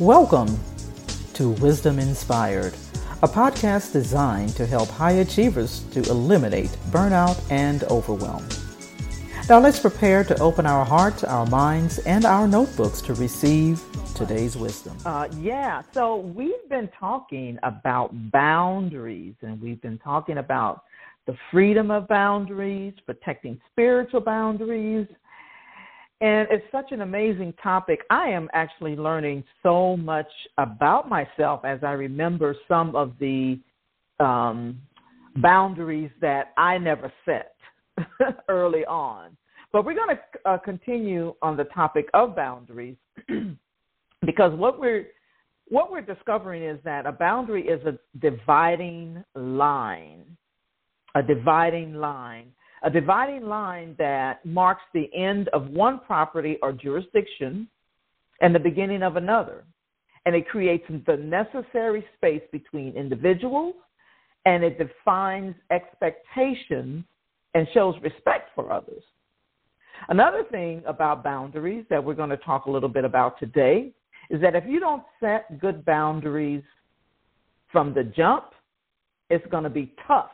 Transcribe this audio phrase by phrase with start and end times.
[0.00, 0.58] Welcome
[1.34, 2.72] to Wisdom Inspired,
[3.22, 8.48] a podcast designed to help high achievers to eliminate burnout and overwhelm.
[9.50, 13.82] Now let's prepare to open our hearts, our minds, and our notebooks to receive
[14.14, 14.96] today's wisdom.
[15.04, 20.84] Uh, yeah, so we've been talking about boundaries, and we've been talking about
[21.26, 25.06] the freedom of boundaries, protecting spiritual boundaries,
[26.20, 28.00] and it's such an amazing topic.
[28.10, 33.58] I am actually learning so much about myself as I remember some of the
[34.18, 34.80] um,
[35.36, 37.54] boundaries that I never set
[38.48, 39.36] early on.
[39.72, 42.96] But we're going to uh, continue on the topic of boundaries
[44.26, 45.06] because what we're
[45.68, 50.36] what we're discovering is that a boundary is a dividing line,
[51.14, 52.48] a dividing line
[52.82, 57.68] a dividing line that marks the end of one property or jurisdiction
[58.40, 59.64] and the beginning of another.
[60.26, 63.74] And it creates the necessary space between individuals
[64.46, 67.04] and it defines expectations
[67.54, 69.02] and shows respect for others.
[70.08, 73.92] Another thing about boundaries that we're going to talk a little bit about today
[74.30, 76.62] is that if you don't set good boundaries
[77.70, 78.46] from the jump,
[79.28, 80.30] it's going to be tough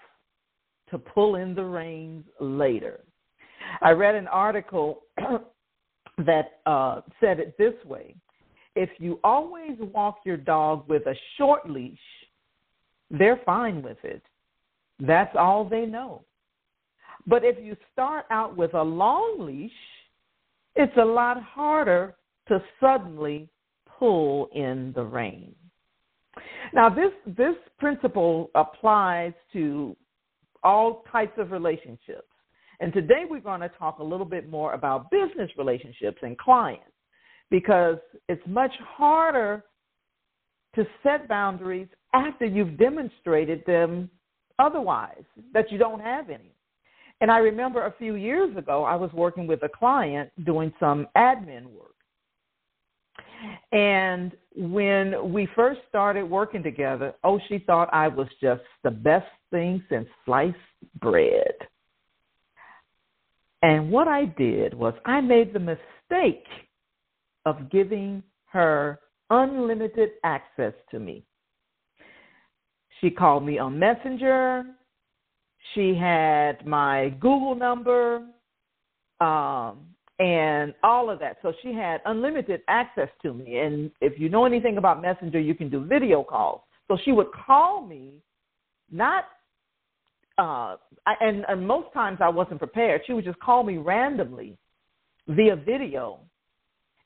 [0.90, 3.00] to pull in the reins later.
[3.80, 5.02] I read an article
[6.18, 8.14] that uh, said it this way
[8.76, 11.98] if you always walk your dog with a short leash,
[13.10, 14.22] they're fine with it.
[15.00, 16.22] That's all they know.
[17.26, 19.72] But if you start out with a long leash,
[20.74, 22.14] it's a lot harder
[22.48, 23.48] to suddenly
[23.98, 25.54] pull in the rein.
[26.74, 29.96] Now, this, this principle applies to
[30.66, 32.26] all types of relationships.
[32.80, 36.84] And today we're going to talk a little bit more about business relationships and clients
[37.50, 39.64] because it's much harder
[40.74, 44.10] to set boundaries after you've demonstrated them
[44.58, 46.52] otherwise, that you don't have any.
[47.20, 51.06] And I remember a few years ago, I was working with a client doing some
[51.16, 51.92] admin work.
[53.72, 59.26] And when we first started working together, oh, she thought I was just the best
[59.50, 60.56] thing since sliced
[61.00, 61.54] bread.
[63.62, 66.46] And what I did was I made the mistake
[67.44, 71.24] of giving her unlimited access to me.
[73.00, 74.64] She called me on Messenger.
[75.74, 78.26] She had my Google number.
[79.20, 81.36] Um, and all of that.
[81.42, 83.58] So she had unlimited access to me.
[83.58, 86.62] And if you know anything about Messenger, you can do video calls.
[86.88, 88.22] So she would call me,
[88.90, 89.24] not,
[90.38, 90.76] uh,
[91.06, 93.02] and, and most times I wasn't prepared.
[93.06, 94.56] She would just call me randomly
[95.28, 96.20] via video.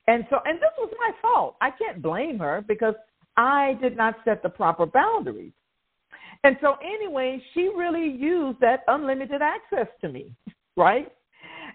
[0.07, 1.57] And so, and this was my fault.
[1.61, 2.95] I can't blame her because
[3.37, 5.53] I did not set the proper boundaries.
[6.43, 10.35] And so, anyway, she really used that unlimited access to me,
[10.77, 11.11] right?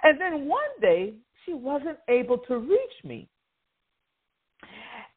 [0.04, 1.14] And then one day
[1.46, 3.30] she wasn't able to reach me.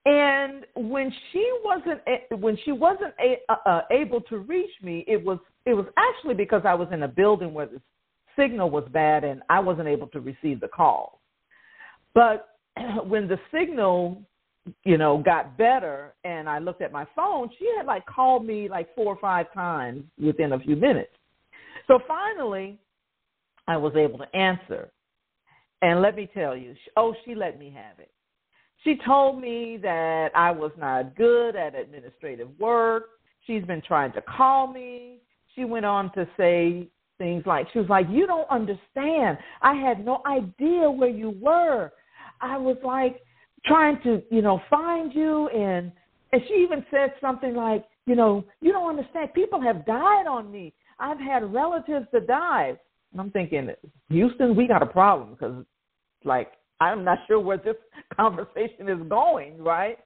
[0.06, 2.00] And when she wasn't
[2.40, 6.62] when she wasn't a, uh, able to reach me, it was it was actually because
[6.64, 7.80] I was in a building where the
[8.38, 11.20] signal was bad and I wasn't able to receive the call.
[12.14, 12.48] But
[13.06, 14.22] when the signal,
[14.84, 18.68] you know, got better and I looked at my phone, she had like called me
[18.68, 21.10] like four or five times within a few minutes.
[21.86, 22.78] So finally,
[23.66, 24.90] I was able to answer.
[25.82, 28.10] And let me tell you, oh, she let me have it.
[28.84, 33.10] She told me that I was not good at administrative work.
[33.46, 35.18] She's been trying to call me.
[35.54, 36.88] She went on to say
[37.18, 39.38] things like, she was like, You don't understand.
[39.62, 41.90] I had no idea where you were.
[42.40, 43.20] I was like
[43.66, 45.48] trying to, you know, find you.
[45.48, 45.90] And,
[46.32, 49.34] and she even said something like, You know, you don't understand.
[49.34, 50.72] People have died on me.
[51.00, 52.78] I've had relatives to die.
[53.12, 53.70] And I'm thinking,
[54.10, 55.64] Houston, we got a problem because,
[56.24, 57.76] like, I'm not sure where this
[58.16, 59.98] conversation is going, right?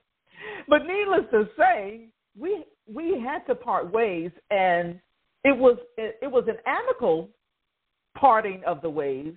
[0.69, 2.09] But needless to say,
[2.39, 4.99] we we had to part ways, and
[5.45, 7.29] it was it, it was an amicable
[8.19, 9.35] parting of the ways.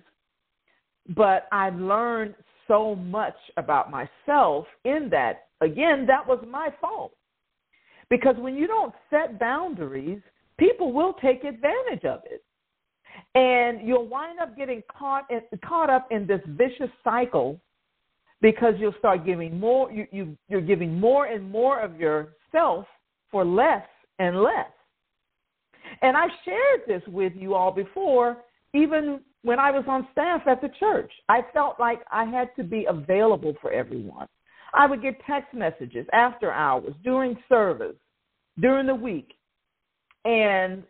[1.14, 2.34] But I learned
[2.66, 5.44] so much about myself in that.
[5.62, 7.12] Again, that was my fault
[8.10, 10.20] because when you don't set boundaries,
[10.58, 12.44] people will take advantage of it
[13.34, 17.60] and you'll wind up getting caught in, caught up in this vicious cycle
[18.40, 22.86] because you'll start giving more you, you you're giving more and more of yourself
[23.30, 23.86] for less
[24.18, 24.70] and less.
[26.02, 28.38] And i've shared this with you all before
[28.74, 31.10] even when i was on staff at the church.
[31.28, 34.28] I felt like i had to be available for everyone.
[34.74, 37.96] I would get text messages after hours, during service,
[38.60, 39.32] during the week.
[40.24, 40.82] And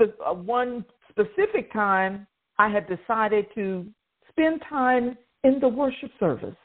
[0.00, 0.84] uh, one
[1.18, 2.26] specific time,
[2.58, 3.86] I had decided to
[4.30, 6.56] spend time in the worship service.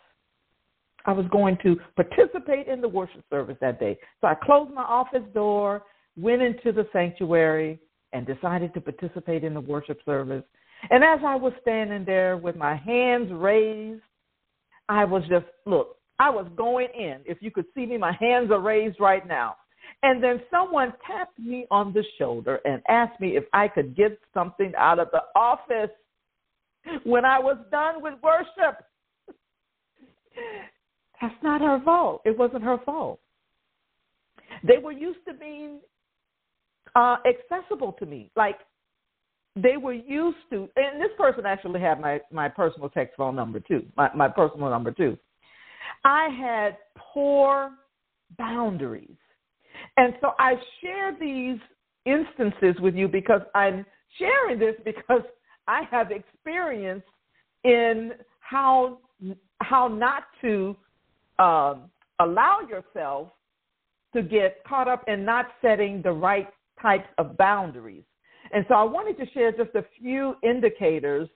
[1.06, 3.98] I was going to participate in the worship service that day.
[4.20, 5.84] So I closed my office door,
[6.16, 7.80] went into the sanctuary,
[8.14, 10.44] and decided to participate in the worship service.
[10.90, 14.02] And as I was standing there with my hands raised,
[14.90, 17.22] I was just, look, I was going in.
[17.26, 19.56] If you could see me, my hands are raised right now.
[20.04, 24.18] And then someone tapped me on the shoulder and asked me if I could get
[24.34, 25.92] something out of the office
[27.04, 28.84] when I was done with worship.
[31.22, 32.22] That's not her fault.
[32.26, 33.20] It wasn't her fault.
[34.64, 35.80] They were used to being
[36.96, 38.32] uh, accessible to me.
[38.36, 38.58] Like
[39.56, 43.60] they were used to, and this person actually had my, my personal text phone number
[43.60, 45.18] too, my, my personal number too.
[46.04, 47.72] I had poor
[48.38, 49.18] boundaries.
[49.98, 51.60] And so I share these
[52.06, 53.86] instances with you because I'm
[54.18, 55.22] sharing this because
[55.68, 57.04] I have experience
[57.64, 59.00] in how
[59.62, 60.76] how not to
[61.38, 61.90] um,
[62.20, 63.30] allow yourself
[64.14, 66.48] to get caught up in not setting the right
[66.82, 68.04] types of boundaries.
[68.52, 71.30] And so I wanted to share just a few indicators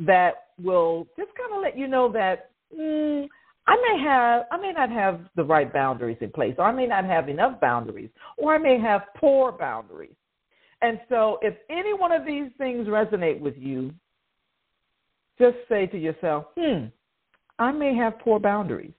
[0.00, 3.26] that will just kind of let you know that mm,
[3.66, 6.86] I may have I may not have the right boundaries in place, or I may
[6.86, 10.16] not have enough boundaries, or I may have poor boundaries.
[10.80, 13.92] And so if any one of these things resonate with you,
[15.38, 16.86] just say to yourself, hmm,
[17.58, 18.92] I may have poor boundaries.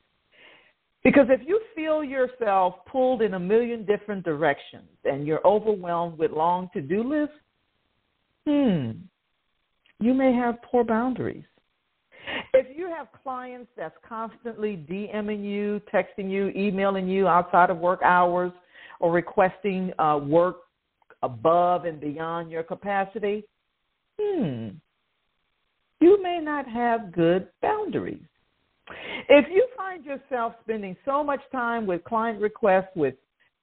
[1.04, 6.32] Because if you feel yourself pulled in a million different directions and you're overwhelmed with
[6.32, 7.36] long to do lists,
[8.48, 8.92] hmm,
[10.00, 11.44] you may have poor boundaries.
[12.56, 18.02] If you have clients that's constantly DMing you, texting you, emailing you outside of work
[18.04, 18.52] hours,
[19.00, 20.58] or requesting uh, work
[21.24, 23.44] above and beyond your capacity,
[24.20, 24.70] hmm,
[26.00, 28.22] you may not have good boundaries.
[29.30, 33.16] If you find yourself spending so much time with client requests with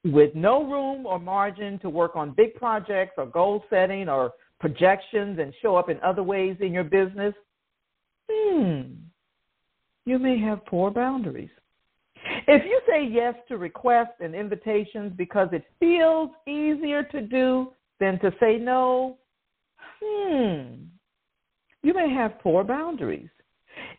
[0.05, 5.39] with no room or margin to work on big projects or goal setting or projections
[5.39, 7.35] and show up in other ways in your business,
[8.31, 8.93] hmm,
[10.07, 11.51] you may have poor boundaries.
[12.47, 18.19] If you say yes to requests and invitations because it feels easier to do than
[18.21, 19.19] to say no,
[20.03, 20.85] hmm,
[21.83, 23.31] you may have poor boundaries.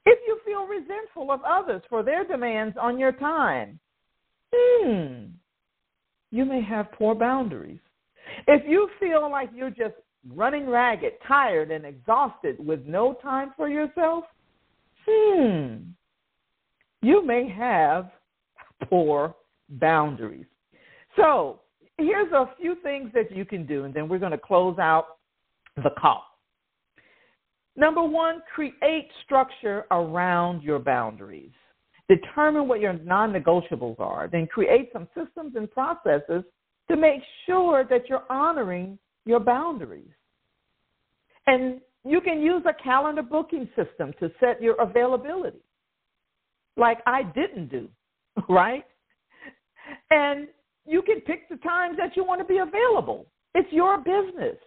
[0.05, 3.79] If you feel resentful of others for their demands on your time,
[4.53, 5.25] hmm,
[6.31, 7.79] you may have poor boundaries.
[8.47, 9.95] If you feel like you're just
[10.29, 14.25] running ragged, tired, and exhausted with no time for yourself,
[15.07, 15.77] hmm,
[17.01, 18.11] you may have
[18.89, 19.35] poor
[19.69, 20.45] boundaries.
[21.15, 21.61] So,
[21.97, 25.17] here's a few things that you can do, and then we're going to close out
[25.77, 26.23] the call.
[27.75, 31.51] Number one, create structure around your boundaries.
[32.09, 34.27] Determine what your non negotiables are.
[34.29, 36.43] Then create some systems and processes
[36.89, 40.11] to make sure that you're honoring your boundaries.
[41.47, 45.61] And you can use a calendar booking system to set your availability,
[46.77, 47.89] like I didn't do,
[48.49, 48.85] right?
[50.09, 50.47] And
[50.85, 53.27] you can pick the times that you want to be available.
[53.53, 54.57] It's your business.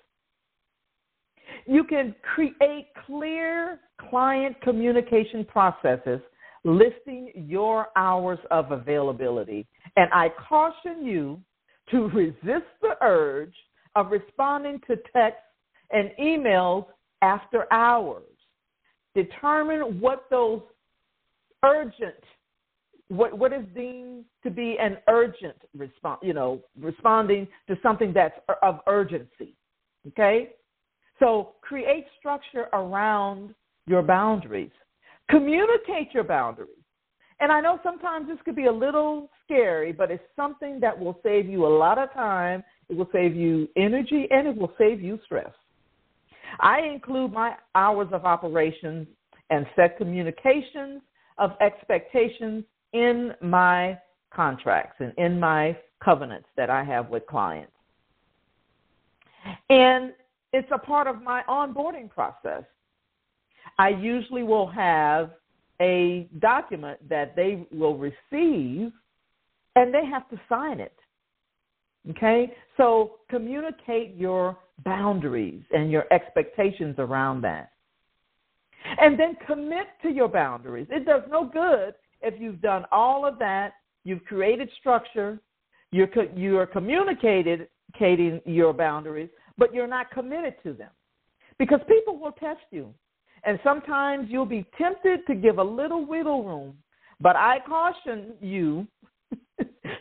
[1.66, 3.80] You can create clear
[4.10, 6.20] client communication processes
[6.64, 9.66] listing your hours of availability.
[9.96, 11.40] And I caution you
[11.90, 13.54] to resist the urge
[13.94, 15.42] of responding to texts
[15.90, 16.86] and emails
[17.22, 18.24] after hours.
[19.14, 20.60] Determine what those
[21.64, 22.14] urgent
[23.08, 28.38] what what is deemed to be an urgent response, you know, responding to something that's
[28.62, 29.54] of urgency.
[30.08, 30.50] Okay?
[31.18, 33.54] So create structure around
[33.86, 34.70] your boundaries.
[35.30, 36.70] Communicate your boundaries.
[37.40, 41.18] And I know sometimes this could be a little scary, but it's something that will
[41.22, 42.62] save you a lot of time.
[42.88, 45.52] It will save you energy and it will save you stress.
[46.60, 49.06] I include my hours of operations
[49.50, 51.02] and set communications
[51.38, 53.98] of expectations in my
[54.32, 57.72] contracts and in my covenants that I have with clients.
[59.68, 60.12] And
[60.52, 62.64] it's a part of my onboarding process.
[63.78, 65.30] I usually will have
[65.80, 68.92] a document that they will receive
[69.76, 70.94] and they have to sign it.
[72.10, 72.52] Okay?
[72.76, 77.70] So communicate your boundaries and your expectations around that.
[79.00, 80.86] And then commit to your boundaries.
[80.90, 81.94] It does no good
[82.24, 85.38] if you've done all of that, you've created structure,
[85.92, 87.66] you're, you are communicating
[88.46, 90.90] your boundaries, but you're not committed to them.
[91.58, 92.92] Because people will test you.
[93.44, 96.76] And sometimes you'll be tempted to give a little wiggle room.
[97.20, 98.86] But I caution you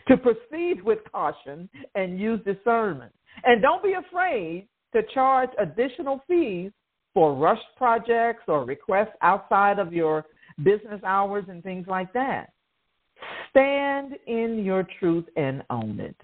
[0.08, 3.12] to proceed with caution and use discernment.
[3.44, 6.70] And don't be afraid to charge additional fees
[7.12, 10.24] for rush projects or requests outside of your
[10.62, 12.52] business hours and things like that.
[13.50, 16.16] Stand in your truth and own it.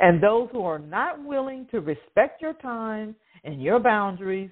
[0.00, 4.50] And those who are not willing to respect your time and your boundaries,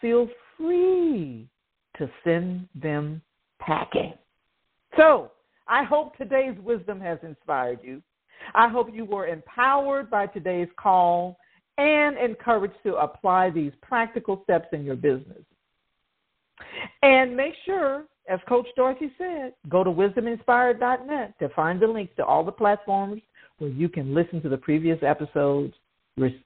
[0.00, 1.48] feel free
[1.98, 3.22] to send them
[3.60, 4.14] packing.
[4.96, 5.30] So,
[5.68, 8.02] I hope today's wisdom has inspired you.
[8.54, 11.38] I hope you were empowered by today's call
[11.78, 15.42] and encouraged to apply these practical steps in your business.
[17.02, 22.24] And make sure, as Coach Dorothy said, go to wisdominspired.net to find the links to
[22.24, 23.20] all the platforms
[23.58, 25.74] where you can listen to the previous episodes,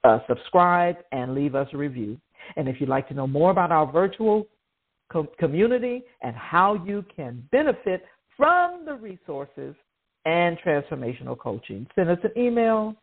[0.04, 2.18] uh, subscribe, and leave us a review.
[2.56, 4.46] And if you'd like to know more about our virtual
[5.10, 8.04] co- community and how you can benefit
[8.36, 9.74] from the resources
[10.24, 12.96] and transformational coaching, send us an email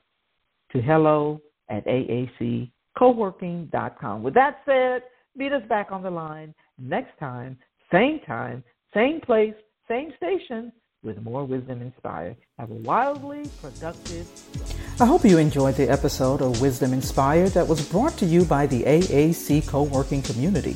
[0.72, 4.24] to hello at aaccoworking.com.
[4.24, 5.04] With that said,
[5.36, 7.58] meet us back on the line next time,
[7.92, 9.54] same time, same place,
[9.88, 12.36] same station with more wisdom inspired.
[12.58, 14.28] Have a wildly productive.
[15.00, 18.68] I hope you enjoyed the episode of Wisdom Inspired that was brought to you by
[18.68, 20.76] the AAC Co working community,